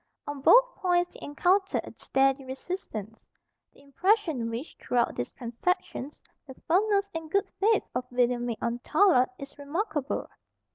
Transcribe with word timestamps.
On 0.25 0.41
both 0.41 0.73
points 0.77 1.11
he 1.11 1.23
encountered 1.23 1.81
a 1.83 1.93
steady 1.99 2.43
resistance. 2.43 3.23
The 3.71 3.83
impression 3.83 4.49
which, 4.49 4.75
throughout 4.81 5.13
these 5.15 5.29
transactions, 5.29 6.23
the 6.47 6.55
firmness 6.67 7.05
and 7.13 7.29
good 7.29 7.47
faith 7.59 7.83
of 7.93 8.05
William 8.11 8.47
made 8.47 8.57
on 8.63 8.79
Tallard 8.79 9.29
is 9.37 9.55
remarkable. 9.59 10.27